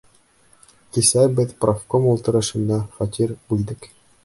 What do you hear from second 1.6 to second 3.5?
профком ултырышында фатир